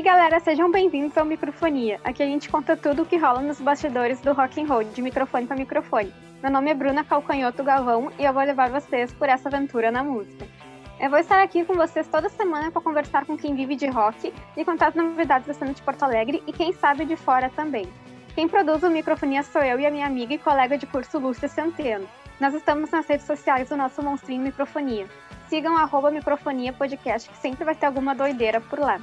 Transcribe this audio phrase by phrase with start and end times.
[0.00, 2.00] aí, galera, sejam bem-vindos ao Microfonia.
[2.02, 5.02] Aqui a gente conta tudo o que rola nos bastidores do rock and roll, de
[5.02, 6.10] microfone para microfone.
[6.42, 10.02] Meu nome é Bruna Calcanhoto Galvão e eu vou levar vocês por essa aventura na
[10.02, 10.46] música.
[10.98, 14.32] Eu vou estar aqui com vocês toda semana para conversar com quem vive de rock
[14.56, 17.86] e contar as novidades da cena de Porto Alegre e quem sabe de fora também.
[18.34, 21.46] Quem produz o Microfonia sou eu e a minha amiga e colega de curso Lúcia
[21.46, 22.08] Centeno.
[22.40, 25.06] Nós estamos nas redes sociais do nosso monstrinho Microfonia.
[25.50, 28.98] Sigam arroba Microfonia Podcast, que sempre vai ter alguma doideira por lá.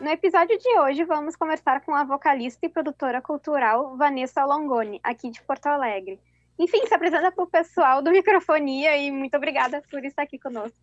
[0.00, 5.28] No episódio de hoje, vamos conversar com a vocalista e produtora cultural Vanessa Longoni, aqui
[5.28, 6.20] de Porto Alegre.
[6.56, 10.78] Enfim, se apresenta para o pessoal do Microfonia e muito obrigada por estar aqui conosco.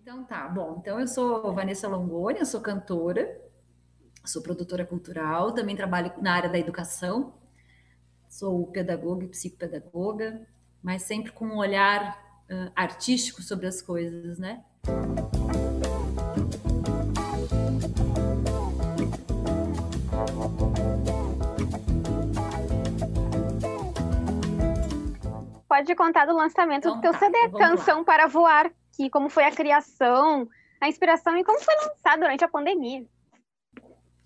[0.00, 0.78] Então tá, bom.
[0.80, 3.40] Então eu sou Vanessa Longoni, eu sou cantora,
[4.24, 7.34] sou produtora cultural, também trabalho na área da educação,
[8.28, 10.48] sou pedagoga e psicopedagoga,
[10.82, 14.64] mas sempre com um olhar uh, artístico sobre as coisas, né?
[25.72, 28.04] Pode contar do lançamento então, do teu tá, CD, Canção lá.
[28.04, 30.46] para Voar, que como foi a criação,
[30.78, 33.06] a inspiração e como foi lançado durante a pandemia.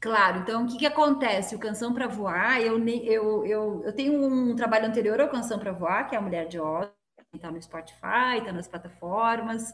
[0.01, 1.55] Claro, então o que, que acontece?
[1.55, 5.71] O Canção para Voar, eu, eu, eu, eu tenho um trabalho anterior ao Canção para
[5.71, 6.93] Voar, que é a Mulher de Oslo,
[7.33, 9.73] está no Spotify, está nas plataformas.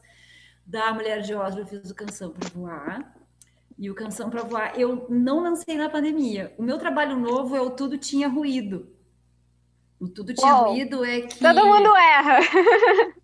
[0.67, 3.15] Da Mulher de Oslo eu fiz o Canção para Voar.
[3.79, 6.55] E o Canção para Voar eu não lancei na pandemia.
[6.59, 8.95] O meu trabalho novo é o Tudo Tinha Ruído.
[10.03, 11.39] O Tudo Tinha Ruído é que.
[11.39, 12.41] Todo mundo erra.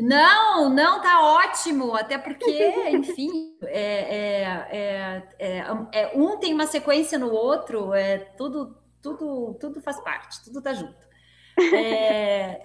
[0.00, 7.18] Não, não, tá ótimo, até porque, enfim, é, é, é, é, um tem uma sequência
[7.18, 10.96] no outro, é tudo, tudo, tudo faz parte, tudo tá junto.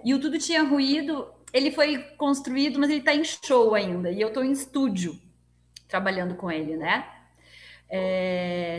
[0.05, 4.21] e o Tudo Tinha Ruído, ele foi construído, mas ele tá em show ainda, e
[4.21, 5.19] eu tô em estúdio
[5.89, 7.05] trabalhando com ele, né?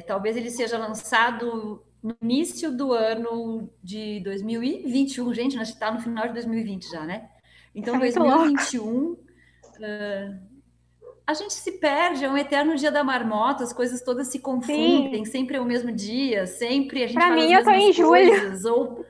[0.06, 6.28] talvez ele seja lançado no início do ano de 2021, gente, nós está no final
[6.28, 7.28] de 2020 já, né?
[7.74, 9.18] Então, 2021, uh,
[11.26, 15.24] a gente se perde, é um eterno dia da marmota, as coisas todas se confundem,
[15.24, 15.32] Sim.
[15.32, 18.74] sempre é o mesmo dia, sempre a gente Para mim, eu tô em coisas, julho.
[18.74, 19.04] Ou...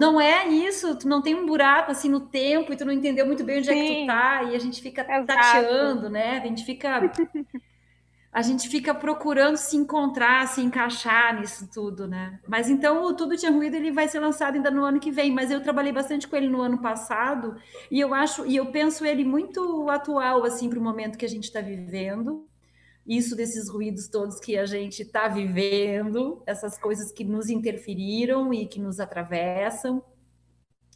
[0.00, 3.24] Não é isso, tu não tem um buraco assim no tempo e tu não entendeu
[3.24, 3.78] muito bem onde Sim.
[3.78, 5.26] é que tu tá, e a gente fica Exato.
[5.26, 6.38] tateando, né?
[6.38, 7.00] A gente fica
[8.34, 12.40] a gente fica procurando se encontrar, se encaixar nisso tudo, né?
[12.48, 15.30] Mas então o Tudo Tinha Ruído ele vai ser lançado ainda no ano que vem,
[15.30, 17.54] mas eu trabalhei bastante com ele no ano passado
[17.88, 21.28] e eu acho e eu penso ele muito atual assim para o momento que a
[21.28, 22.44] gente está vivendo.
[23.06, 28.66] Isso desses ruídos todos que a gente está vivendo, essas coisas que nos interferiram e
[28.66, 30.02] que nos atravessam,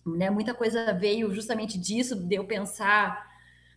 [0.05, 0.29] né?
[0.29, 3.25] Muita coisa veio justamente disso, de eu pensar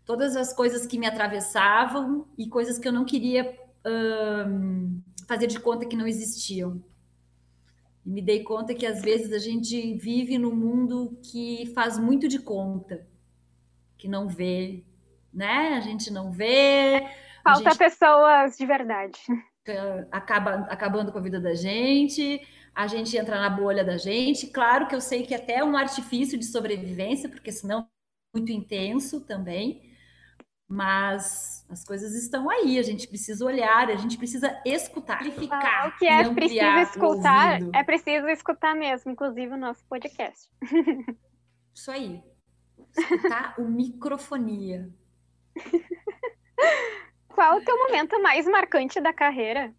[0.06, 5.60] todas as coisas que me atravessavam e coisas que eu não queria um, fazer de
[5.60, 6.84] conta que não existiam.
[8.06, 12.28] E me dei conta que às vezes a gente vive num mundo que faz muito
[12.28, 13.08] de conta,
[13.98, 14.84] que não vê,
[15.32, 15.76] né?
[15.76, 17.08] A gente não vê.
[17.44, 17.78] Falta gente...
[17.78, 19.20] pessoas de verdade.
[20.12, 22.42] Acaba acabando com a vida da gente,
[22.74, 24.48] a gente entra na bolha da gente.
[24.48, 28.52] Claro que eu sei que é até um artifício de sobrevivência, porque senão é muito
[28.52, 29.91] intenso também
[30.72, 35.84] mas as coisas estão aí, a gente precisa olhar, a gente precisa escutar, amplificar.
[35.84, 40.50] Ah, o que é preciso escutar, é preciso escutar mesmo, inclusive o nosso podcast.
[41.76, 42.24] Isso aí.
[42.98, 44.90] Escutar o microfonia.
[47.28, 49.76] Qual o teu momento mais marcante da carreira?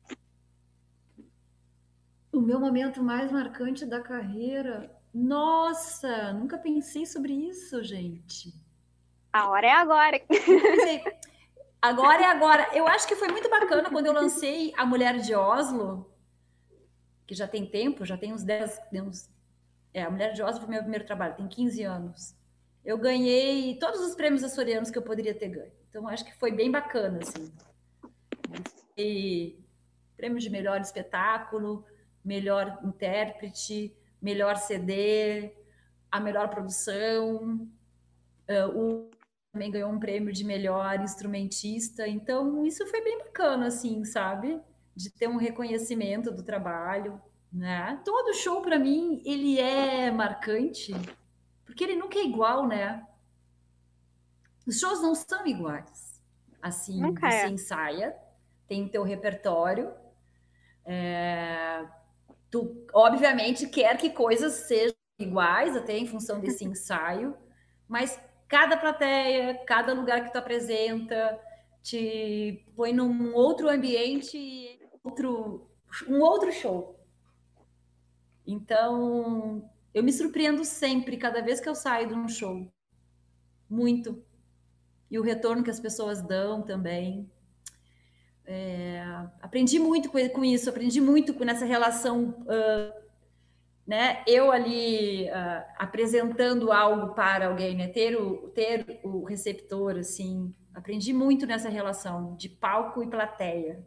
[2.30, 4.94] O meu momento mais marcante da carreira?
[5.12, 8.52] Nossa, nunca pensei sobre isso, gente.
[9.32, 10.20] A hora é agora.
[11.80, 12.68] Agora é agora.
[12.72, 16.14] Eu acho que foi muito bacana quando eu lancei A Mulher de Oslo,
[17.26, 18.78] que já tem tempo, já tem uns 10.
[18.92, 19.28] Uns,
[19.92, 22.36] é, A Mulher de Oslo foi meu primeiro trabalho, tem 15 anos.
[22.84, 25.72] Eu ganhei todos os prêmios açorianos que eu poderia ter ganho.
[25.88, 27.52] Então, acho que foi bem bacana, assim.
[28.96, 29.58] E
[30.16, 31.84] prêmio de melhor espetáculo,
[32.24, 35.52] melhor intérprete, melhor CD,
[36.10, 37.68] a melhor produção,
[38.48, 39.10] uh, o
[39.52, 42.08] também ganhou um prêmio de melhor instrumentista.
[42.08, 44.58] Então, isso foi bem bacana, assim, sabe?
[44.96, 47.20] De ter um reconhecimento do trabalho,
[47.52, 48.00] né?
[48.02, 50.94] Todo show, para mim, ele é marcante,
[51.66, 53.06] porque ele nunca é igual, né?
[54.66, 56.22] Os shows não são iguais.
[56.62, 57.48] Assim, nunca você é.
[57.48, 58.16] ensaia,
[58.66, 59.92] tem o teu repertório.
[60.84, 61.84] É...
[62.50, 67.36] Tu, obviamente, quer que coisas sejam iguais, até em função desse ensaio,
[67.86, 68.18] mas
[68.52, 71.40] cada plateia, cada lugar que tu apresenta,
[71.82, 75.70] te põe num outro ambiente, outro,
[76.06, 77.02] um outro show.
[78.46, 82.70] Então, eu me surpreendo sempre, cada vez que eu saio de um show.
[83.70, 84.22] Muito.
[85.10, 87.32] E o retorno que as pessoas dão também.
[88.44, 89.02] É,
[89.40, 93.01] aprendi muito com, isso, aprendi muito nessa relação, uh,
[93.86, 94.22] né?
[94.26, 97.88] Eu ali uh, apresentando algo para alguém, né?
[97.88, 103.84] Ter o, ter o receptor, assim, aprendi muito nessa relação de palco e plateia.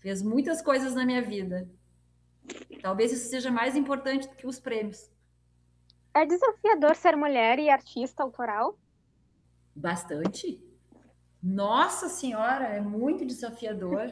[0.00, 1.68] Fez muitas coisas na minha vida.
[2.80, 5.10] Talvez isso seja mais importante do que os prêmios.
[6.14, 8.78] É desafiador ser mulher e artista autoral?
[9.74, 10.62] Bastante.
[11.42, 14.10] Nossa Senhora, é muito desafiador.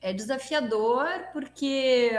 [0.00, 2.10] É desafiador porque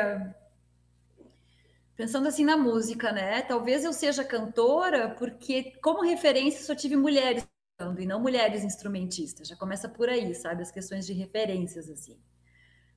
[1.96, 3.42] pensando assim na música, né?
[3.42, 7.48] Talvez eu seja cantora porque como referência só tive mulheres
[7.78, 9.48] cantando e não mulheres instrumentistas.
[9.48, 10.62] Já começa por aí, sabe?
[10.62, 12.18] As questões de referências assim.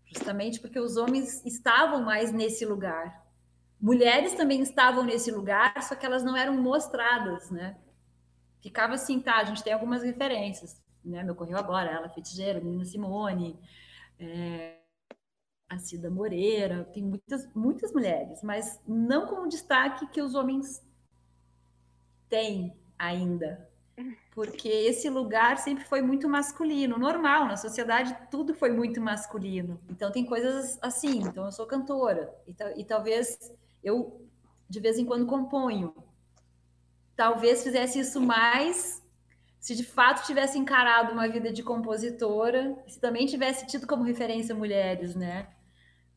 [0.06, 3.26] Justamente porque os homens estavam mais nesse lugar.
[3.80, 7.76] Mulheres também estavam nesse lugar, só que elas não eram mostradas, né?
[8.60, 11.22] ficava assim, tá, a gente tem algumas referências, né?
[11.22, 13.58] Me ocorreu agora, ela Fitigeira, Menina Simone,
[14.18, 14.76] é,
[15.68, 20.82] a Cida Moreira, tem muitas, muitas mulheres, mas não com o destaque que os homens
[22.28, 23.68] têm ainda,
[24.32, 30.10] porque esse lugar sempre foi muito masculino, normal, na sociedade tudo foi muito masculino, então
[30.10, 33.38] tem coisas assim, então eu sou cantora, e, e talvez
[33.82, 34.24] eu
[34.68, 35.94] de vez em quando componho,
[37.16, 39.02] talvez fizesse isso mais
[39.58, 44.54] se de fato tivesse encarado uma vida de compositora, se também tivesse tido como referência
[44.54, 45.48] mulheres, né?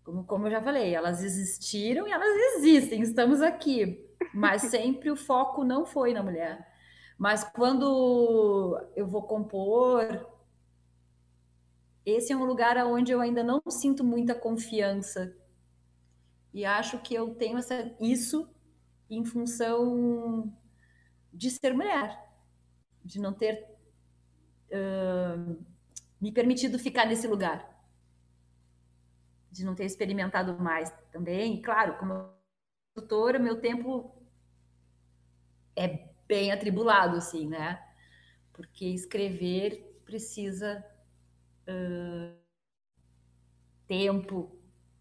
[0.03, 4.03] Como, como eu já falei, elas existiram e elas existem, estamos aqui,
[4.33, 6.67] mas sempre o foco não foi na mulher.
[7.17, 10.27] Mas quando eu vou compor,
[12.05, 15.35] esse é um lugar onde eu ainda não sinto muita confiança.
[16.53, 18.49] E acho que eu tenho essa, isso
[19.09, 20.51] em função
[21.31, 22.27] de ser mulher,
[23.05, 23.67] de não ter
[24.71, 25.63] uh,
[26.19, 27.80] me permitido ficar nesse lugar,
[29.51, 31.55] de não ter experimentado mais também.
[31.55, 32.29] E, claro, como
[32.95, 34.15] doutora, meu tempo
[35.75, 37.85] é bem atribulado, assim, né?
[38.53, 40.83] Porque escrever precisa
[41.67, 42.35] uh,
[43.87, 44.57] tempo,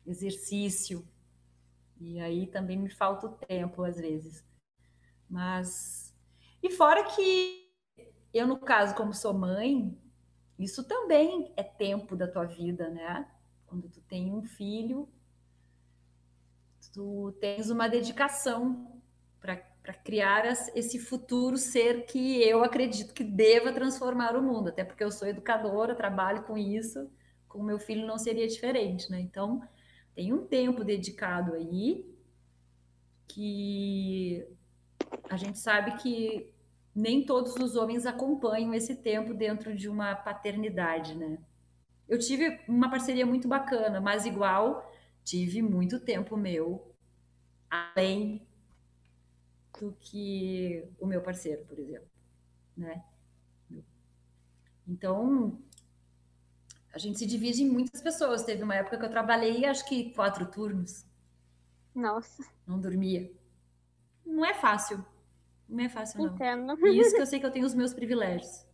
[0.07, 1.07] exercício,
[2.01, 4.45] e aí também me falta o tempo às vezes.
[5.29, 6.11] Mas
[6.63, 7.71] e fora que
[8.33, 9.99] eu, no caso, como sou mãe,
[10.59, 13.29] isso também é tempo da tua vida, né?
[13.71, 15.09] Quando tu tem um filho,
[16.93, 19.01] tu tens uma dedicação
[19.41, 20.45] para criar
[20.75, 25.29] esse futuro ser que eu acredito que deva transformar o mundo, até porque eu sou
[25.29, 27.09] educadora, trabalho com isso,
[27.49, 29.21] com meu filho não seria diferente, né?
[29.21, 29.63] Então,
[30.17, 32.05] tem um tempo dedicado aí
[33.29, 34.45] que
[35.29, 36.53] a gente sabe que
[36.93, 41.39] nem todos os homens acompanham esse tempo dentro de uma paternidade, né?
[42.11, 44.93] Eu tive uma parceria muito bacana, mas igual
[45.25, 46.93] tive muito tempo meu
[47.71, 48.45] além
[49.79, 52.09] do que o meu parceiro, por exemplo,
[52.77, 53.05] né?
[54.89, 55.57] Então,
[56.93, 58.43] a gente se divide em muitas pessoas.
[58.43, 61.07] Teve uma época que eu trabalhei, acho que quatro turnos.
[61.95, 62.45] Nossa.
[62.67, 63.31] Não dormia.
[64.27, 65.07] Não é fácil.
[65.69, 66.35] Não é fácil, não.
[66.35, 66.89] Entendo.
[66.89, 68.67] E isso que eu sei que eu tenho os meus privilégios.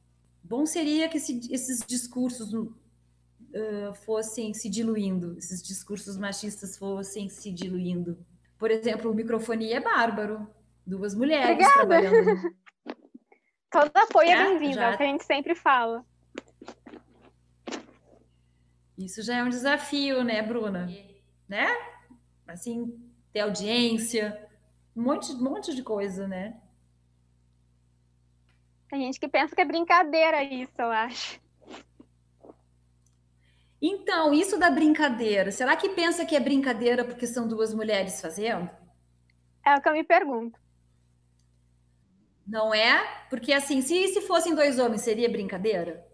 [0.42, 2.50] Bom seria que esse, esses discursos
[3.56, 8.18] uh, fossem se diluindo, esses discursos machistas fossem se diluindo.
[8.58, 10.48] Por exemplo, o microfonia é bárbaro.
[10.86, 11.75] Duas mulheres Obrigada.
[11.75, 12.56] trabalhando.
[13.70, 16.04] Todo apoio é, é bem-vindo, é o que a gente sempre fala.
[18.96, 20.88] Isso já é um desafio, né, Bruna?
[21.48, 21.66] Né?
[22.46, 22.98] Assim,
[23.32, 24.48] ter audiência,
[24.96, 26.58] um monte, um monte de coisa, né?
[28.88, 31.38] Tem gente que pensa que é brincadeira isso, eu acho.
[33.80, 38.71] Então, isso da brincadeira, será que pensa que é brincadeira porque são duas mulheres fazendo?
[39.64, 40.59] É o que eu me pergunto.
[42.47, 43.26] Não é?
[43.28, 46.06] Porque assim, se, se fossem dois homens, seria brincadeira?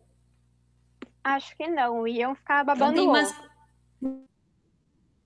[1.22, 4.26] Acho que não, iam ficar babando então, ovo.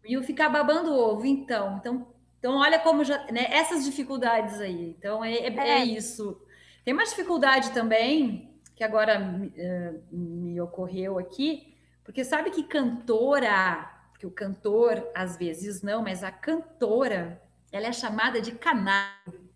[0.05, 1.76] Iam ficar babando ovo, então.
[1.78, 3.25] Então, então olha como já.
[3.33, 4.95] Né, essas dificuldades aí.
[4.99, 5.69] Então, é, é, é.
[5.81, 6.40] é isso.
[6.85, 11.75] Tem uma dificuldade também, que agora uh, me ocorreu aqui,
[12.06, 17.92] porque sabe que cantora, que o cantor às vezes não, mas a cantora, ela é
[17.92, 19.50] chamada de canário.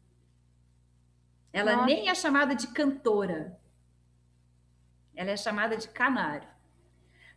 [1.52, 1.86] Ela Nossa.
[1.86, 3.56] nem é chamada de cantora.
[5.14, 6.48] Ela é chamada de canário.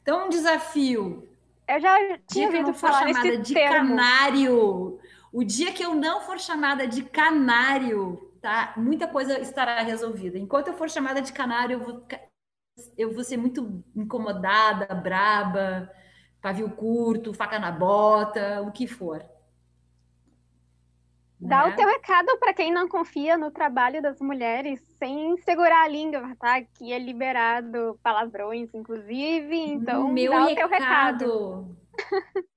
[0.02, 1.30] Então, um desafio.
[1.68, 3.96] Eu já tinha ouvido eu falar chamada de termo.
[3.96, 5.00] canário.
[5.32, 8.74] O dia que eu não for chamada de canário, tá?
[8.78, 10.40] Muita coisa estará resolvida.
[10.40, 12.04] Enquanto eu for chamada de canário, eu vou,
[12.98, 15.92] eu vou ser muito incomodada, braba,
[16.42, 19.24] pavio curto, faca na bota, o que for.
[21.40, 21.74] Dá né?
[21.74, 26.36] o teu recado para quem não confia no trabalho das mulheres, sem segurar a língua,
[26.40, 26.62] tá?
[26.62, 29.56] Que é liberado palavrões, inclusive.
[29.56, 30.52] Então, Meu dá recado.
[30.52, 31.78] o teu recado.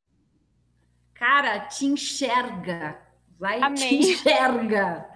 [1.15, 3.01] Cara, te enxerga.
[3.39, 3.77] Vai, Amém.
[3.77, 5.11] te enxerga.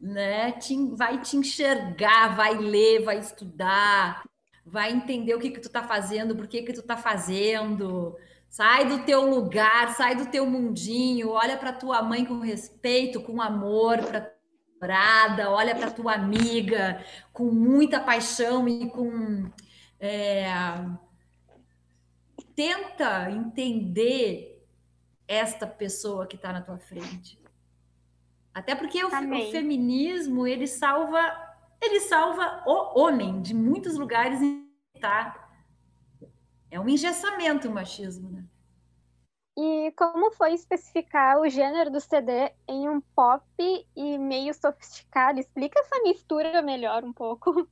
[0.00, 0.52] Né?
[0.52, 4.22] Te, vai te enxergar, vai ler, vai estudar,
[4.70, 8.16] vai entender o que, que tu tá fazendo, por que, que tu tá fazendo
[8.50, 13.40] Sai do teu lugar, sai do teu mundinho, olha para tua mãe com respeito, com
[13.40, 14.34] amor, para
[14.80, 19.48] namorada, olha para tua amiga com muita paixão e com
[20.00, 20.46] é...
[22.56, 24.66] tenta entender
[25.28, 27.38] esta pessoa que está na tua frente.
[28.52, 31.49] Até porque o, o, feminismo ele salva
[31.80, 34.40] ele salva o homem de muitos lugares
[35.00, 35.48] tá
[36.70, 38.44] é um engessamento o machismo, né?
[39.58, 43.44] E como foi especificar o gênero do CD em um pop
[43.96, 45.40] e meio sofisticado?
[45.40, 47.68] Explica essa mistura melhor um pouco.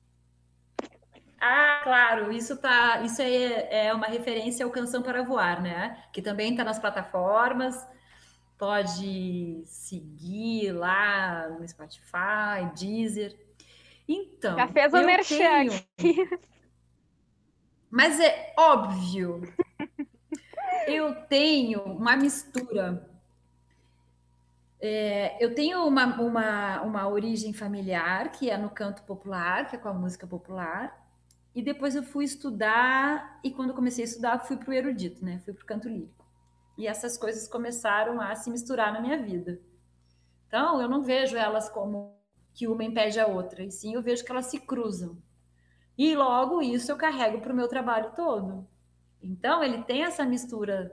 [1.40, 6.04] Ah, claro, isso tá, isso é, é uma referência ao Canção para Voar, né?
[6.12, 7.86] Que também está nas plataformas.
[8.58, 13.47] Pode seguir lá no Spotify, Deezer.
[14.08, 15.66] Então, já fez o merchan.
[15.96, 16.40] Tenho...
[17.90, 19.42] Mas é óbvio.
[20.88, 23.06] eu tenho uma mistura.
[24.80, 29.78] É, eu tenho uma, uma, uma origem familiar, que é no canto popular, que é
[29.78, 31.06] com a música popular.
[31.54, 35.40] E depois eu fui estudar, e quando comecei a estudar, fui para o erudito, né?
[35.44, 36.24] Fui para o canto lírico.
[36.76, 39.60] E essas coisas começaram a se misturar na minha vida.
[40.46, 42.17] Então, eu não vejo elas como
[42.58, 45.16] que uma impede a outra, e sim eu vejo que elas se cruzam.
[45.96, 48.66] E logo isso eu carrego para o meu trabalho todo.
[49.22, 50.92] Então, ele tem essa mistura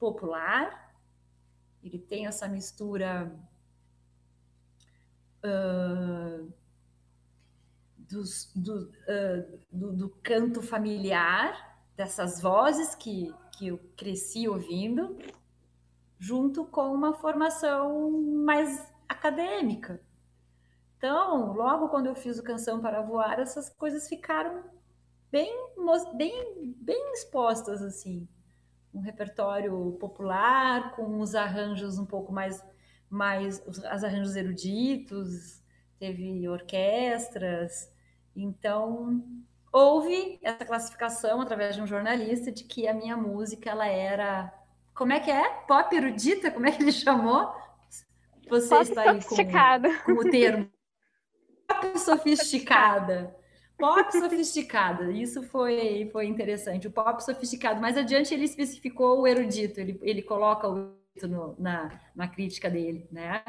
[0.00, 0.92] popular,
[1.80, 3.32] ele tem essa mistura
[5.44, 6.52] uh,
[7.96, 15.16] dos, do, uh, do, do, canto familiar, dessas vozes que, que eu cresci ouvindo,
[16.18, 20.02] junto com uma formação mais acadêmica.
[21.04, 24.64] Então, logo quando eu fiz o Canção para Voar, essas coisas ficaram
[25.30, 25.54] bem,
[26.16, 28.26] bem, bem expostas, assim.
[28.94, 32.64] Um repertório popular, com os arranjos um pouco mais,
[33.10, 35.60] mais os arranjos eruditos,
[35.98, 37.92] teve orquestras.
[38.34, 39.22] Então,
[39.70, 44.50] houve essa classificação através de um jornalista de que a minha música ela era
[44.94, 45.50] como é que é?
[45.68, 46.50] Pop erudita?
[46.50, 47.52] Como é que ele chamou?
[48.48, 49.36] Você Pop está aí com,
[50.06, 50.73] com o termo
[51.74, 53.36] pop sofisticada.
[53.76, 56.86] Pop sofisticada, isso foi, foi interessante.
[56.86, 57.80] O pop sofisticado.
[57.80, 62.70] Mais adiante ele especificou o erudito, ele, ele coloca o erudito no, na, na crítica
[62.70, 63.42] dele, né?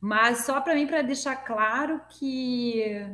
[0.00, 3.06] Mas só para mim, para deixar claro que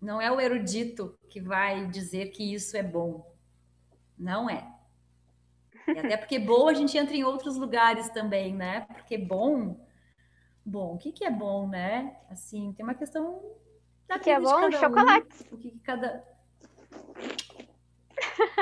[0.00, 3.32] não é o erudito que vai dizer que isso é bom.
[4.18, 4.70] Não é.
[5.88, 8.80] E até porque bom a gente entra em outros lugares também, né?
[8.92, 9.80] Porque bom
[10.64, 10.94] bom.
[10.94, 12.16] O que, que é bom, né?
[12.30, 13.42] Assim, tem uma questão
[14.08, 14.70] da o que é bom?
[14.70, 15.46] Chocolate.
[15.50, 16.24] Um, o que, que cada.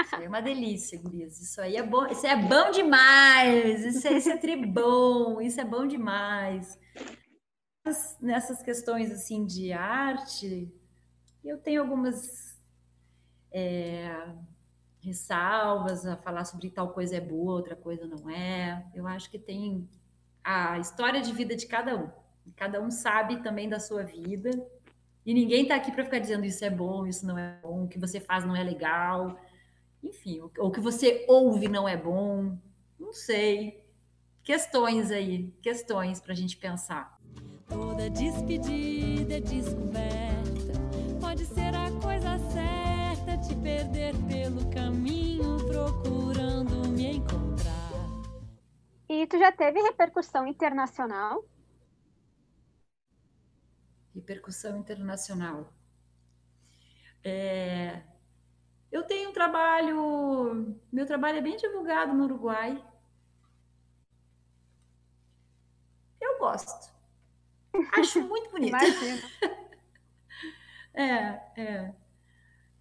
[0.04, 1.40] Isso aí é uma delícia, gurias.
[1.40, 2.06] Isso aí é bom.
[2.06, 3.85] Isso é bom demais.
[3.85, 5.40] Isso é, isso é tribom.
[5.40, 6.78] Isso é bom demais.
[8.21, 10.73] Nessas questões assim de arte,
[11.44, 12.61] eu tenho algumas
[13.50, 14.09] é,
[15.00, 18.87] ressalvas a falar sobre tal coisa é boa, outra coisa não é.
[18.94, 19.88] Eu acho que tem
[20.45, 22.11] a história de vida de cada um.
[22.57, 24.51] Cada um sabe também da sua vida.
[25.25, 27.89] E ninguém está aqui para ficar dizendo isso é bom, isso não é bom, o
[27.89, 29.39] que você faz não é legal.
[30.03, 32.57] Enfim, ou o que você ouve não é bom.
[32.99, 33.85] Não sei.
[34.43, 37.17] Questões aí, questões para a gente pensar.
[37.69, 40.73] Toda despedida é descoberta,
[41.21, 44.15] pode ser a coisa certa, te perder
[49.26, 51.45] Tu já teve repercussão internacional?
[54.14, 55.73] Repercussão internacional.
[57.25, 58.02] É,
[58.91, 62.83] eu tenho um trabalho, meu trabalho é bem divulgado no Uruguai.
[66.21, 66.93] Eu gosto.
[67.99, 68.71] Acho muito bonito.
[68.71, 69.23] Imagina.
[70.95, 71.95] é, é.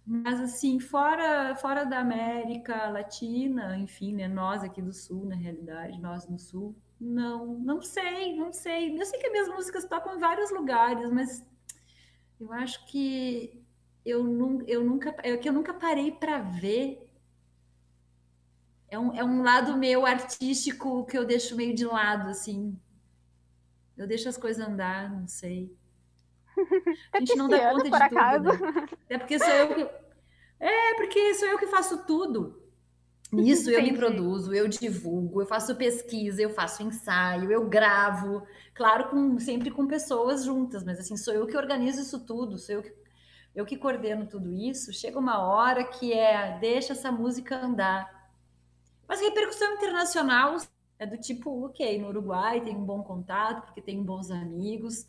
[0.04, 6.00] Mas assim, fora, fora da América Latina, enfim, né, nós aqui do Sul, na realidade,
[6.00, 8.98] nós no Sul, não, não sei, não sei.
[8.98, 11.44] Eu sei que as minhas músicas tocam em vários lugares, mas
[12.40, 13.60] eu acho que
[14.04, 17.08] eu, nu, eu nunca, é que eu nunca parei para ver.
[18.88, 22.78] É um, é um lado meu artístico que eu deixo meio de lado, assim.
[23.96, 25.74] Eu deixo as coisas andar, não sei.
[27.12, 28.86] A gente não dá conta de tudo, né?
[29.08, 29.88] É porque sou eu que...
[30.60, 32.62] É, porque sou eu que faço tudo.
[33.32, 39.08] Nisso eu me produzo, eu divulgo, eu faço pesquisa, eu faço ensaio, eu gravo, claro,
[39.08, 42.82] com, sempre com pessoas juntas, mas assim, sou eu que organizo isso tudo, sou eu
[42.82, 42.92] que,
[43.54, 44.92] eu que coordeno tudo isso.
[44.92, 48.30] Chega uma hora que é, deixa essa música andar.
[49.08, 50.58] Mas repercussão internacional
[50.98, 55.06] é do tipo, ok, no Uruguai tem um bom contato, porque tem bons amigos,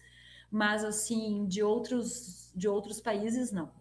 [0.53, 3.71] mas assim, de outros, de outros países, não.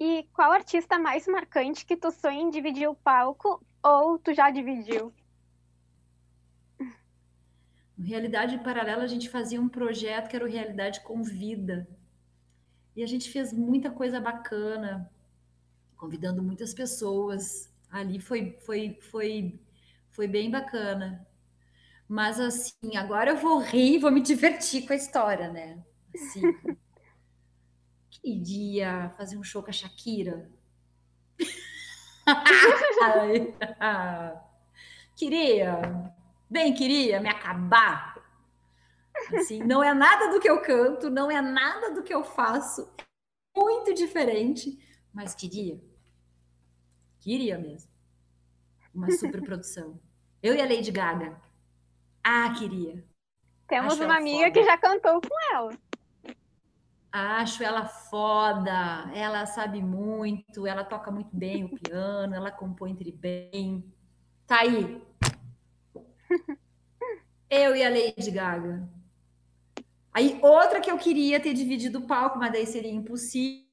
[0.00, 4.50] E qual artista mais marcante que tu sonha em dividir o palco ou tu já
[4.50, 5.12] dividiu?
[7.94, 11.86] No Realidade Paralela, a gente fazia um projeto que era o Realidade com Vida.
[12.94, 15.10] E a gente fez muita coisa bacana,
[15.94, 17.70] convidando muitas pessoas.
[17.90, 19.60] Ali foi, foi, foi,
[20.10, 21.25] foi bem bacana.
[22.08, 25.84] Mas assim, agora eu vou rir, vou me divertir com a história, né?
[26.14, 26.42] Assim,
[28.10, 30.48] queria fazer um show com a Shakira.
[35.16, 36.12] queria,
[36.48, 38.14] bem queria me acabar.
[39.34, 42.88] Assim, não é nada do que eu canto, não é nada do que eu faço,
[43.56, 44.78] muito diferente,
[45.12, 45.80] mas queria.
[47.20, 47.90] Queria mesmo.
[48.94, 49.98] Uma superprodução.
[50.42, 51.40] Eu e a Lady Gaga.
[52.28, 53.04] Ah, queria.
[53.68, 54.50] Temos Acho uma amiga foda.
[54.50, 55.70] que já cantou com ela.
[57.12, 63.12] Acho ela foda, ela sabe muito, ela toca muito bem o piano, ela compõe entre
[63.12, 63.94] bem.
[64.44, 65.00] Tá aí.
[67.48, 68.88] Eu e a Lady Gaga.
[70.12, 73.64] Aí outra que eu queria ter dividido o palco, mas daí seria impossível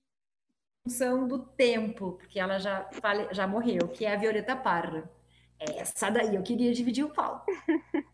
[0.84, 2.88] função do tempo, porque ela já,
[3.32, 5.10] já morreu, que é a Violeta Parra.
[5.58, 7.46] Essa daí eu queria dividir o palco.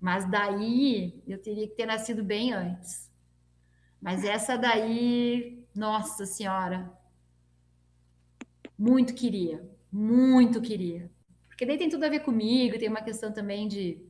[0.00, 3.10] Mas daí eu teria que ter nascido bem antes.
[4.00, 6.92] Mas essa daí, nossa senhora,
[8.78, 11.10] muito queria, muito queria.
[11.48, 14.06] Porque daí tem tudo a ver comigo, tem uma questão também de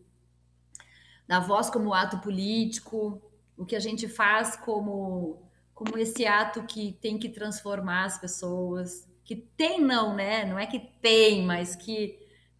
[1.26, 3.20] da voz como ato político,
[3.56, 5.42] o que a gente faz como
[5.74, 10.44] como esse ato que tem que transformar as pessoas, que tem não, né?
[10.44, 12.18] Não é que tem, mas que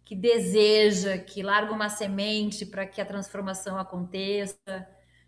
[0.09, 4.57] que deseja, que larga uma semente para que a transformação aconteça,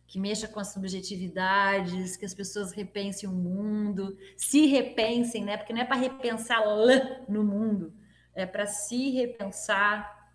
[0.07, 5.55] que mexa com as subjetividades, que as pessoas repensem o mundo, se repensem, né?
[5.55, 7.93] Porque não é para repensar lá no mundo,
[8.33, 10.33] é para se repensar,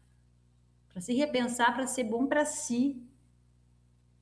[0.91, 3.05] para se repensar, para ser bom para si,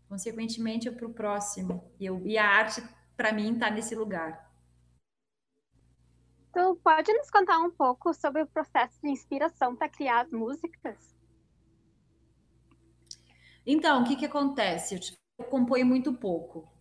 [0.08, 1.84] consequentemente para o próximo.
[2.00, 2.82] E, eu, e a arte,
[3.14, 4.43] para mim, está nesse lugar.
[6.54, 11.16] Tu pode nos contar um pouco sobre o processo de inspiração para criar as músicas?
[13.66, 14.94] Então, o que, que acontece?
[15.36, 16.72] Eu, componho muito pouco,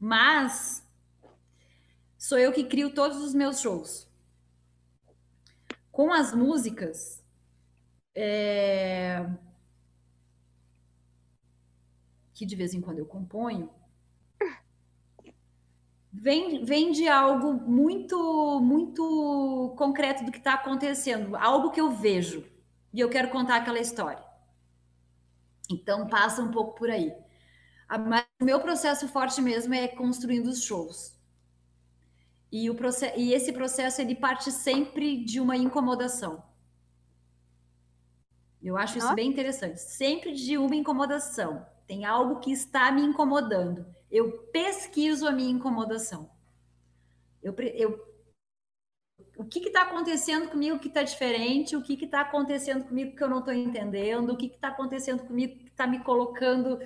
[0.00, 0.84] mas
[2.18, 4.10] sou eu que crio todos os meus shows.
[5.92, 7.24] Com as músicas,
[8.16, 9.24] é...
[12.34, 13.70] que de vez em quando eu componho,
[16.12, 22.44] vem, vem de algo muito, muito concreto do que está acontecendo, algo que eu vejo
[22.92, 24.22] e eu quero contar aquela história.
[25.70, 27.14] Então passa um pouco por aí.
[28.06, 31.18] Mas o meu processo forte mesmo é construindo os shows.
[32.50, 36.42] E, o processo, e esse processo ele parte sempre de uma incomodação.
[38.62, 39.80] Eu acho isso bem interessante.
[39.80, 41.66] Sempre de uma incomodação.
[41.86, 46.30] Tem algo que está me incomodando eu pesquiso a minha incomodação.
[47.42, 48.12] Eu, eu
[49.36, 53.30] o que está acontecendo comigo que está diferente, o que está acontecendo comigo que eu
[53.30, 56.78] não estou entendendo, o que está acontecendo comigo que está me colocando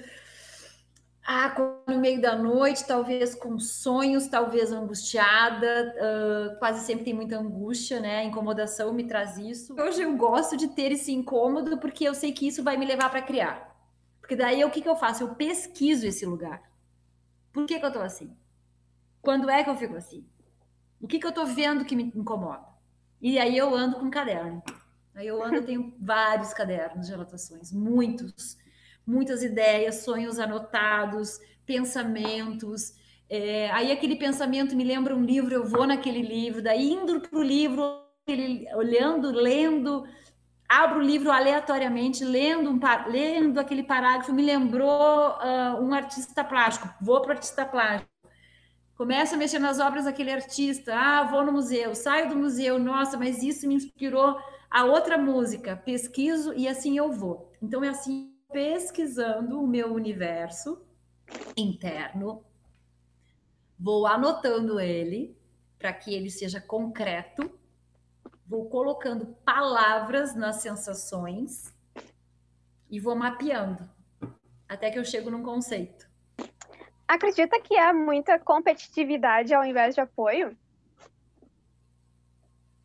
[1.27, 1.53] ah,
[1.89, 7.99] no meio da noite, talvez com sonhos, talvez angustiada, uh, quase sempre tem muita angústia,
[7.99, 8.19] né?
[8.21, 9.75] A incomodação me traz isso.
[9.75, 13.11] Hoje eu gosto de ter esse incômodo porque eu sei que isso vai me levar
[13.11, 13.77] para criar.
[14.21, 15.25] Porque daí o que, que eu faço?
[15.25, 16.63] Eu pesquiso esse lugar.
[17.57, 18.37] Por que, que eu estou assim?
[19.23, 20.27] Quando é que eu fico assim?
[21.01, 22.67] O que, que eu estou vendo que me incomoda?
[23.19, 24.63] E aí eu ando com um caderno.
[25.15, 28.59] Aí eu ando, eu tenho vários cadernos de anotações, muitos.
[29.07, 32.93] muitas ideias, sonhos anotados, pensamentos.
[33.27, 37.39] É, aí aquele pensamento me lembra um livro, eu vou naquele livro, daí indo para
[37.39, 37.83] o livro,
[38.75, 40.07] olhando, lendo,
[40.69, 46.89] abro o livro aleatoriamente, lendo, um, lendo aquele parágrafo, me lembrou uh, um artista plástico,
[47.01, 48.11] vou para o artista plástico.
[48.97, 53.19] Começo a mexer nas obras daquele artista, ah, vou no museu, saio do museu, nossa,
[53.19, 54.39] mas isso me inspirou
[54.71, 57.53] a outra música, pesquiso e assim eu vou.
[57.61, 60.81] Então é assim, pesquisando o meu universo
[61.57, 62.43] interno,
[63.79, 65.37] vou anotando ele
[65.79, 67.51] para que ele seja concreto
[68.49, 71.75] vou colocando palavras nas sensações
[72.91, 73.89] e vou mapeando
[74.69, 76.07] até que eu chego num conceito.
[77.07, 80.57] Acredita que há muita competitividade ao invés de apoio?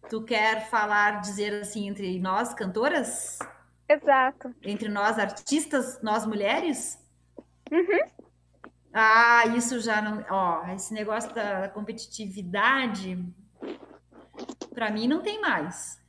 [0.10, 3.40] Tu quer falar, dizer assim, entre nós cantoras?
[3.88, 4.54] Exato.
[4.62, 7.00] Entre nós artistas, nós mulheres?
[7.72, 8.00] Uhum.
[8.94, 10.24] Ah, isso já não.
[10.30, 13.18] Ó, esse negócio da competitividade
[14.82, 16.02] para mim não tem mais.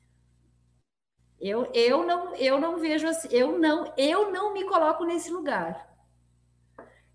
[1.39, 5.95] Eu, eu não eu não vejo assim, eu não eu não me coloco nesse lugar.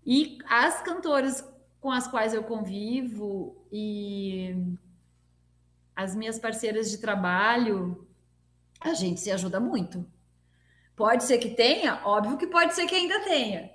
[0.06, 1.44] E as cantoras
[1.80, 4.54] com as quais eu convivo e
[5.96, 8.06] as minhas parceiras de trabalho,
[8.80, 10.06] a gente se ajuda muito.
[10.94, 13.68] Pode ser que tenha, óbvio que pode ser que ainda tenha.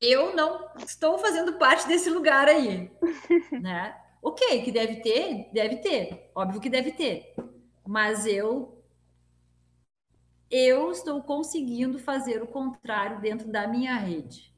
[0.00, 2.90] Eu não estou fazendo parte desse lugar aí,
[3.62, 3.96] né?
[4.28, 7.34] Ok, que deve ter, deve ter, óbvio que deve ter,
[7.86, 8.78] mas eu
[10.50, 14.54] eu estou conseguindo fazer o contrário dentro da minha rede.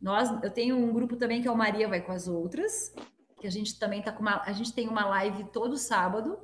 [0.00, 2.94] Nós, eu tenho um grupo também que é o Maria vai com as outras,
[3.38, 6.38] que a gente também tá com uma, a gente tem uma live todo sábado.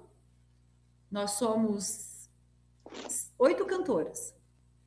[1.11, 2.29] Nós somos
[3.39, 4.35] oito cantoras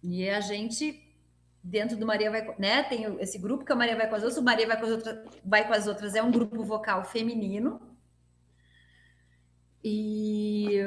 [0.03, 1.04] e a gente
[1.65, 2.83] dentro do Maria vai, né?
[2.83, 4.91] Tem esse grupo que a Maria vai com as outras, o Maria vai com as
[4.91, 7.81] outras, vai com as outras é um grupo vocal feminino.
[9.83, 10.79] E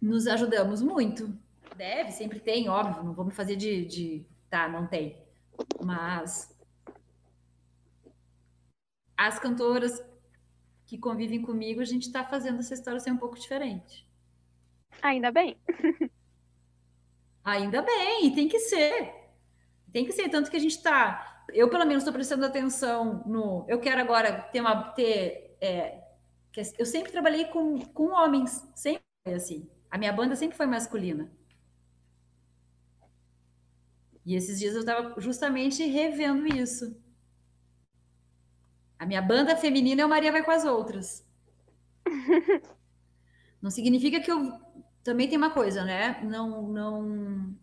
[0.00, 1.36] nos ajudamos muito.
[1.76, 5.20] Deve, sempre tem, óbvio, não vamos fazer de, de tá, não tem.
[5.82, 6.56] Mas
[9.16, 10.04] as cantoras
[10.86, 14.06] que convivem comigo, a gente está fazendo essa história ser um pouco diferente.
[15.00, 15.56] Ainda bem.
[17.44, 19.21] Ainda bem, e tem que ser.
[19.92, 21.44] Tem que ser, tanto que a gente está.
[21.50, 23.64] Eu, pelo menos, estou prestando atenção no.
[23.68, 24.90] Eu quero agora ter uma.
[24.92, 26.02] Ter, é,
[26.78, 29.68] eu sempre trabalhei com, com homens, sempre foi assim.
[29.90, 31.30] A minha banda sempre foi masculina.
[34.24, 36.96] E esses dias eu estava justamente revendo isso.
[38.98, 41.26] A minha banda feminina é o Maria Vai com as Outras.
[43.60, 44.52] Não significa que eu.
[45.02, 46.22] Também tem uma coisa, né?
[46.22, 47.56] Não, não,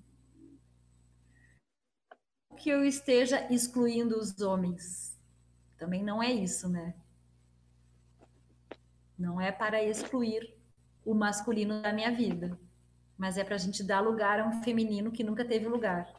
[2.60, 5.18] que eu esteja excluindo os homens.
[5.78, 6.94] Também não é isso, né?
[9.18, 10.54] Não é para excluir
[11.06, 12.60] o masculino da minha vida,
[13.18, 16.14] mas é para a gente dar lugar a um feminino que nunca teve lugar.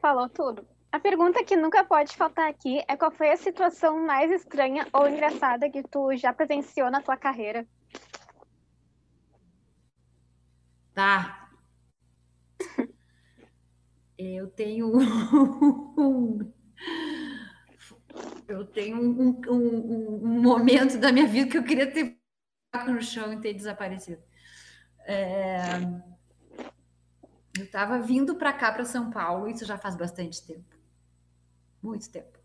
[0.00, 0.66] Falou tudo.
[0.90, 5.08] A pergunta que nunca pode faltar aqui é qual foi a situação mais estranha ou
[5.08, 7.66] engraçada que tu já presenciou na tua carreira?
[10.94, 11.45] Tá,
[14.18, 16.52] eu tenho um,
[18.48, 22.16] eu tenho um, um, um, momento da minha vida que eu queria ter
[22.86, 24.22] no chão e ter desaparecido.
[25.04, 25.60] É,
[27.58, 30.76] eu estava vindo para cá, para São Paulo, isso já faz bastante tempo,
[31.82, 32.38] muito tempo.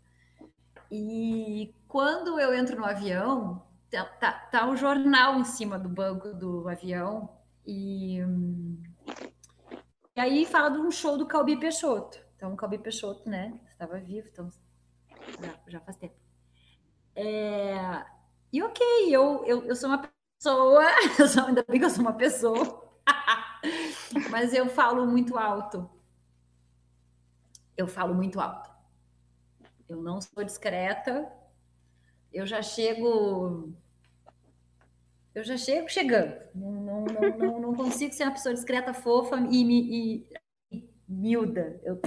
[0.90, 6.34] E quando eu entro no avião, tá, tá, tá um jornal em cima do banco
[6.34, 7.30] do avião
[7.66, 8.82] e hum,
[10.14, 12.18] e aí fala de um show do Calbi Peixoto.
[12.36, 14.50] Então, o Calbi Peixoto, né, estava vivo, então
[15.40, 16.14] já, já faz tempo.
[17.14, 18.04] É...
[18.52, 20.82] E ok, eu, eu, eu sou uma pessoa,
[21.18, 22.92] eu sou, ainda bem que eu sou uma pessoa,
[24.30, 25.88] mas eu falo muito alto.
[27.76, 28.70] Eu falo muito alto.
[29.88, 31.30] Eu não sou discreta,
[32.32, 33.74] eu já chego
[35.34, 36.34] eu já chego chegando.
[36.54, 37.04] Não, não,
[37.38, 40.26] não, não, consigo ser uma pessoa discreta, fofa e, e,
[40.70, 41.80] e miúda.
[41.82, 42.00] Eu,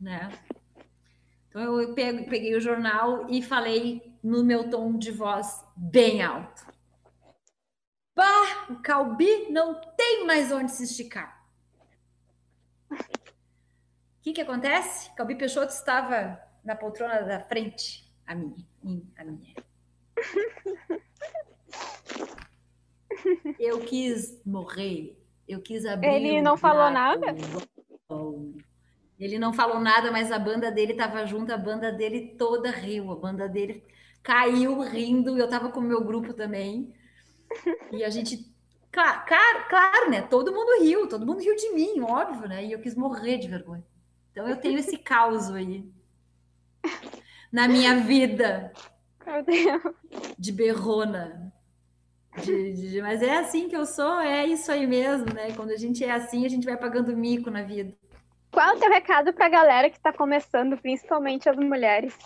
[0.00, 0.30] né?
[1.48, 6.66] Então eu peguei o jornal e falei no meu tom de voz bem alto.
[8.14, 11.46] Bah, o Calbi não tem mais onde se esticar.
[12.90, 12.96] O
[14.22, 15.10] que, que acontece?
[15.14, 18.66] Calbi Peixoto estava na poltrona da frente, a minha,
[19.16, 19.54] a minha.
[23.58, 25.18] Eu quis morrer.
[25.46, 26.08] Eu quis abrir.
[26.08, 27.34] Ele não falou nada?
[29.18, 33.12] Ele não falou nada, mas a banda dele estava junto, a banda dele toda riu,
[33.12, 33.84] a banda dele
[34.22, 36.92] caiu rindo, eu estava com o meu grupo também.
[37.92, 38.50] E a gente.
[38.90, 40.22] Claro, claro, claro, né?
[40.22, 42.64] Todo mundo riu, todo mundo riu de mim, óbvio, né?
[42.64, 43.84] E eu quis morrer de vergonha.
[44.30, 45.88] Então eu tenho esse caos aí
[47.50, 48.72] na minha vida.
[49.24, 49.82] Meu Deus.
[50.38, 51.52] De berrona.
[52.36, 55.52] De, de, mas é assim que eu sou, é isso aí mesmo, né?
[55.54, 57.94] Quando a gente é assim, a gente vai pagando mico na vida.
[58.50, 62.16] Qual é o teu recado para a galera que está começando, principalmente as mulheres?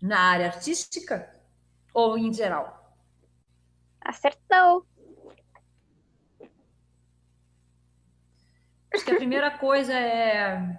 [0.00, 1.32] Na área artística
[1.94, 2.96] ou em geral?
[4.00, 4.84] Acertou.
[8.92, 10.78] Acho que a primeira coisa é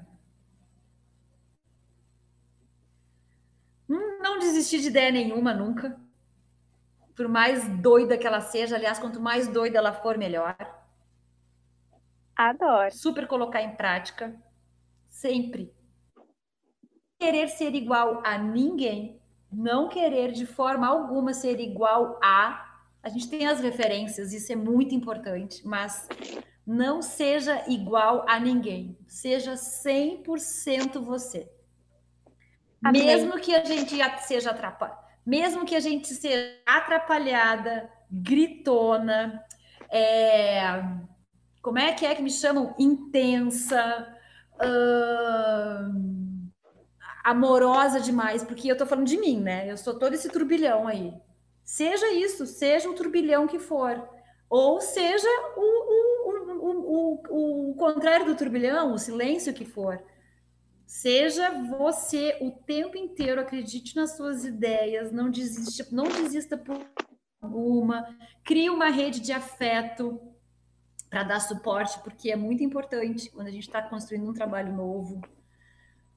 [4.23, 5.99] não desistir de ideia nenhuma nunca.
[7.13, 10.55] Por mais doida que ela seja, aliás, quanto mais doida ela for, melhor.
[12.35, 12.91] Adoro.
[12.91, 14.33] Super colocar em prática,
[15.07, 15.71] sempre.
[17.19, 22.81] Querer ser igual a ninguém, não querer de forma alguma ser igual a.
[23.03, 26.07] A gente tem as referências, isso é muito importante, mas
[26.65, 28.97] não seja igual a ninguém.
[29.05, 31.51] Seja 100% você.
[32.83, 33.05] Amém.
[33.05, 39.43] Mesmo que a gente seja atrapalhada, mesmo que a gente seja atrapalhada, gritona,
[39.89, 40.83] é...
[41.61, 42.75] como é que é que me chamam?
[42.77, 44.13] Intensa,
[47.23, 49.71] amorosa demais, porque eu tô falando de mim, né?
[49.71, 51.13] Eu sou todo esse turbilhão aí.
[51.63, 54.09] Seja isso, seja o turbilhão que for.
[54.49, 55.61] Ou seja o,
[56.59, 60.03] o, o, o contrário do turbilhão, o silêncio que for.
[60.93, 66.79] Seja você o tempo inteiro, acredite nas suas ideias, não desista, não desista por
[67.41, 70.21] alguma, crie uma rede de afeto
[71.09, 75.19] para dar suporte, porque é muito importante quando a gente está construindo um trabalho novo.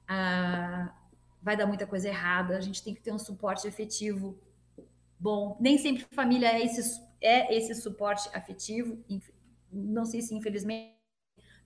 [0.07, 0.95] Ah,
[1.41, 4.39] vai dar muita coisa errada, a gente tem que ter um suporte afetivo
[5.19, 5.57] bom.
[5.59, 9.03] Nem sempre família é esse, é esse suporte afetivo,
[9.71, 10.96] não sei se infelizmente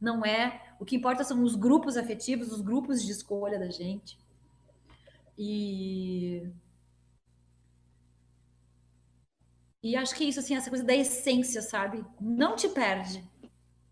[0.02, 0.60] não é.
[0.80, 4.18] O que importa são os grupos afetivos, os grupos de escolha da gente.
[5.38, 6.50] E.
[9.84, 12.04] E acho que isso, assim, essa coisa da essência, sabe?
[12.20, 13.24] Não te perde.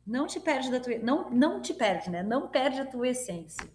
[0.05, 0.97] Não te perde da tua.
[0.97, 2.23] Não, não te perde, né?
[2.23, 3.69] Não perde a tua essência.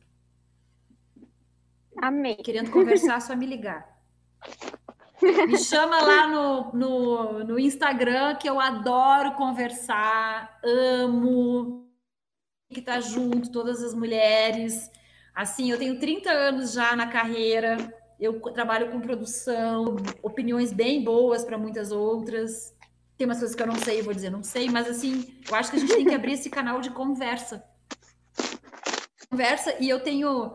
[1.97, 2.37] Amém.
[2.37, 3.94] Querendo conversar, só me ligar.
[5.23, 11.84] Me chama lá no, no, no Instagram, que eu adoro conversar, amo
[12.75, 14.91] que estar tá junto, todas as mulheres.
[15.35, 17.77] Assim, eu tenho 30 anos já na carreira,
[18.21, 22.75] eu trabalho com produção, opiniões bem boas para muitas outras.
[23.17, 25.55] Tem umas coisas que eu não sei, eu vou dizer, não sei, mas assim, eu
[25.55, 27.65] acho que a gente tem que abrir esse canal de conversa.
[29.31, 30.55] Conversa, e eu tenho,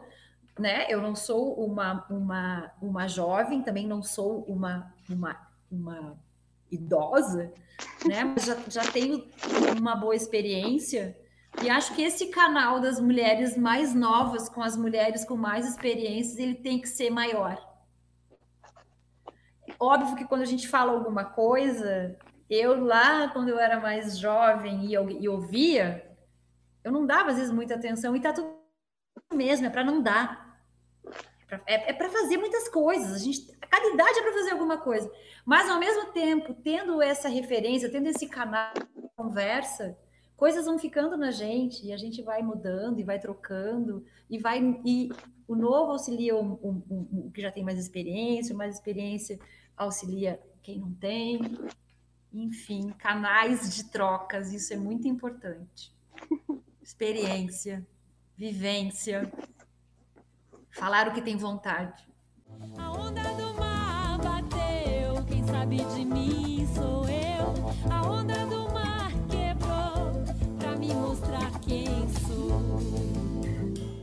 [0.57, 0.85] né?
[0.89, 6.17] Eu não sou uma, uma, uma jovem, também não sou uma, uma, uma
[6.71, 7.51] idosa,
[8.05, 8.23] né?
[8.23, 9.25] Mas já, já tenho
[9.77, 11.17] uma boa experiência
[11.63, 16.37] e acho que esse canal das mulheres mais novas com as mulheres com mais experiências,
[16.37, 17.57] ele tem que ser maior.
[19.79, 22.17] Óbvio que quando a gente fala alguma coisa,
[22.49, 26.15] eu lá, quando eu era mais jovem e, eu, e ouvia,
[26.83, 28.55] eu não dava às vezes muita atenção e tá tudo
[29.33, 30.49] mesmo, é para não dar.
[31.65, 33.13] É, é para fazer muitas coisas.
[33.13, 35.11] A gente, a cada idade é para fazer alguma coisa.
[35.45, 39.97] Mas ao mesmo tempo, tendo essa referência, tendo esse canal de conversa,
[40.39, 44.59] coisas vão ficando na gente e a gente vai mudando e vai trocando e vai
[44.85, 45.11] e
[45.45, 49.37] o novo auxilia o, o, o, o que já tem mais experiência, mais experiência
[49.75, 51.41] auxilia quem não tem.
[52.31, 55.93] Enfim, canais de trocas, isso é muito importante.
[56.81, 57.85] Experiência,
[58.37, 59.31] vivência,
[60.71, 62.07] falar o que tem vontade.
[62.77, 67.91] A onda do mar bateu, quem sabe de mim sou eu.
[67.91, 68.68] A onda do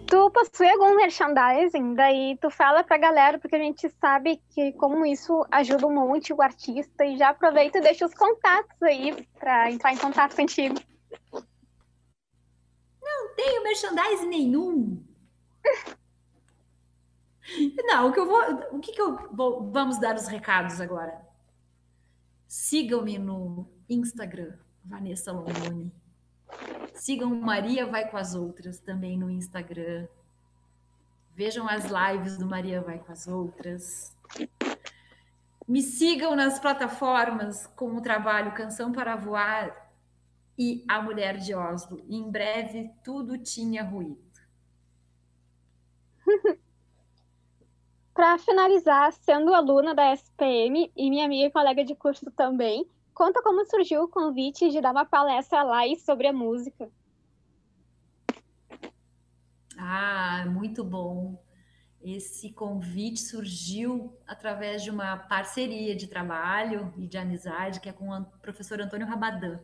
[0.06, 1.94] Tu possui algum merchandising?
[1.94, 6.32] Daí tu fala pra galera, porque a gente sabe que como isso ajuda um monte
[6.32, 10.76] o artista e já aproveita e deixa os contatos aí para entrar em contato contigo.
[13.02, 15.04] Não tenho merchandising nenhum.
[17.84, 21.20] Não, o que eu vou, o que, que eu vou, vamos dar os recados agora.
[22.46, 25.92] Sigam-me no Instagram, Vanessa Longoni.
[26.96, 30.08] Sigam Maria Vai com as Outras também no Instagram.
[31.34, 34.16] Vejam as lives do Maria Vai com as Outras.
[35.68, 39.90] Me sigam nas plataformas com o trabalho Canção para Voar
[40.58, 42.02] e A Mulher de Oslo.
[42.08, 44.24] Em breve, tudo tinha ruído.
[48.14, 53.42] Para finalizar, sendo aluna da SPM e minha amiga e colega de curso também, conta
[53.42, 56.90] como surgiu o convite de dar uma palestra lá sobre a música.
[59.78, 61.42] Ah, muito bom.
[62.02, 68.10] Esse convite surgiu através de uma parceria de trabalho e de amizade que é com
[68.10, 69.60] o professor Antônio Rabadan.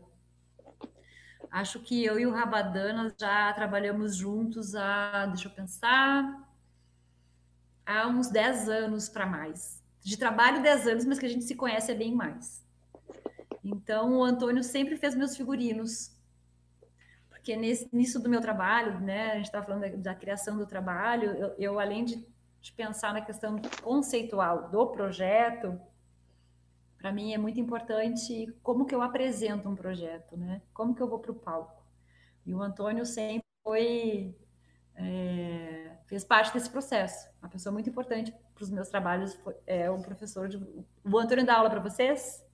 [1.50, 6.48] Acho que eu e o Rabadan nós já trabalhamos juntos há, deixa eu pensar,
[7.84, 9.84] há uns 10 anos para mais.
[10.02, 12.62] De trabalho 10 anos, mas que a gente se conhece é bem mais.
[13.64, 16.12] Então, o Antônio sempre fez meus figurinos
[17.42, 20.64] porque nesse, nisso do meu trabalho, né, a gente estava falando da, da, criação do
[20.64, 22.24] trabalho, eu, eu além de,
[22.60, 25.76] de, pensar na questão conceitual do projeto,
[26.96, 30.62] para mim é muito importante como que eu apresento um projeto, né?
[30.72, 31.84] Como que eu vou para o palco.
[32.46, 34.36] E o Antônio sempre foi
[34.94, 37.28] é, fez parte desse processo.
[37.42, 40.58] Uma pessoa muito importante para os meus trabalhos é o professor de.
[41.04, 42.46] O Antônio dá aula para vocês?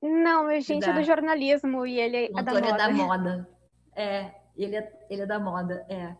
[0.00, 2.68] Não, a gente é do jornalismo e ele é o da moda.
[2.68, 3.48] é da moda.
[3.94, 6.16] É, ele é, ele é da moda, é.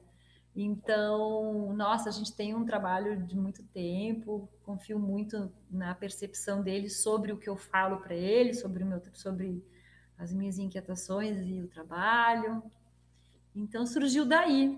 [0.55, 6.91] Então, nossa, a gente tem um trabalho de muito tempo, confio muito na percepção dele
[6.91, 9.65] sobre o que eu falo para ele, sobre, o meu, sobre
[10.17, 12.61] as minhas inquietações e o trabalho.
[13.55, 14.77] Então, surgiu daí.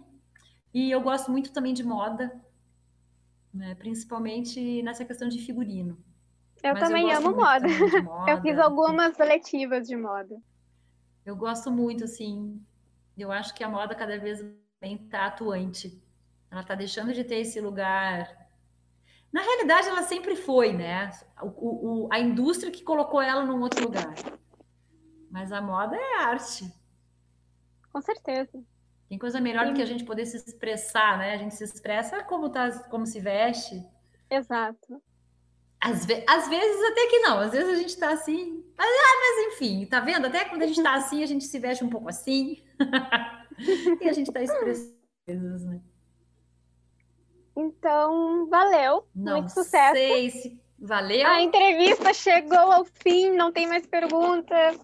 [0.75, 2.31] E eu gosto muito também de moda,
[3.53, 3.75] né?
[3.75, 5.99] principalmente nessa questão de figurino.
[6.63, 7.67] Eu Mas também eu amo moda.
[8.03, 8.31] moda.
[8.31, 10.37] Eu fiz algumas letivas de moda.
[11.25, 12.61] Eu gosto muito, assim,
[13.17, 14.45] eu acho que a moda cada vez
[14.83, 16.03] está atuante.
[16.51, 18.49] Ela está deixando de ter esse lugar.
[19.33, 21.11] Na realidade, ela sempre foi, né?
[21.41, 24.15] O, o, a indústria que colocou ela num outro lugar.
[25.31, 26.73] Mas a moda é arte.
[27.93, 28.63] Com certeza.
[29.09, 29.73] Tem coisa melhor Sim.
[29.73, 31.35] do que a gente poder se expressar, né?
[31.35, 33.85] A gente se expressa como, tá, como se veste.
[34.29, 35.01] Exato.
[35.81, 38.63] Às, ve às vezes até que não, às vezes a gente tá assim.
[38.77, 40.27] Mas, ah, mas enfim, tá vendo?
[40.27, 42.63] Até quando a gente tá assim, a gente se veste um pouco assim.
[44.01, 44.95] e a gente tá expressando
[45.27, 45.81] coisas, né?
[47.57, 49.07] Então, valeu.
[49.15, 49.95] Não muito sucesso.
[49.95, 51.27] Sei se valeu.
[51.27, 54.79] A entrevista chegou ao fim, não tem mais perguntas.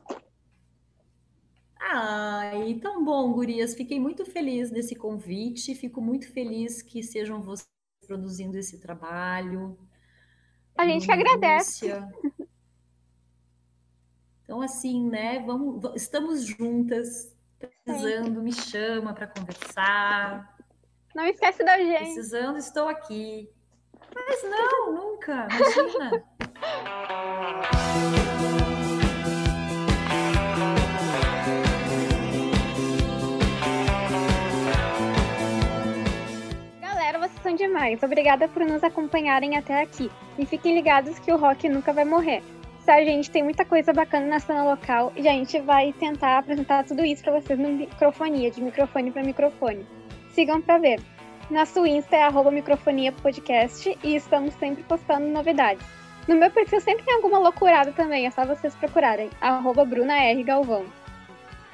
[1.78, 3.74] Ai, tão bom, gurias.
[3.74, 5.74] Fiquei muito feliz desse convite.
[5.74, 7.68] Fico muito feliz que sejam vocês
[8.06, 9.78] produzindo esse trabalho.
[10.76, 11.92] A gente que agradece.
[14.44, 15.40] Então, assim, né?
[15.40, 20.56] Vamos, estamos juntas, precisando, me chama para conversar.
[21.14, 22.14] Não esquece da gente.
[22.14, 23.50] Precisando, estou aqui.
[24.14, 26.24] Mas não, nunca, imagina.
[37.54, 38.02] demais.
[38.02, 40.10] Obrigada por nos acompanharem até aqui.
[40.38, 42.42] E fiquem ligados que o rock nunca vai morrer.
[42.86, 43.30] Tá, gente?
[43.30, 47.22] Tem muita coisa bacana na cena local e a gente vai tentar apresentar tudo isso
[47.22, 49.84] para vocês no microfonia, de microfone para microfone.
[50.30, 51.00] Sigam para ver.
[51.50, 55.84] Nosso Insta é arroba microfonia podcast e estamos sempre postando novidades.
[56.28, 59.30] No meu perfil sempre tem alguma loucurada também, é só vocês procurarem.
[59.40, 60.42] Arroba Bruna R.
[60.44, 60.84] Galvão.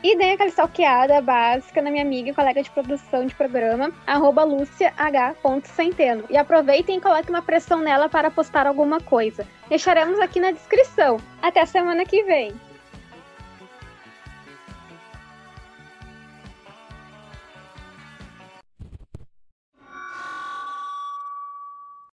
[0.02, 4.42] E dei aquela stalkeada básica na minha amiga e colega de produção de programa, arroba
[4.42, 6.24] luciah.centeno.
[6.28, 9.46] E aproveitem e coloquem uma pressão nela para postar alguma coisa.
[9.68, 11.18] Deixaremos aqui na descrição.
[11.40, 12.52] Até semana que vem!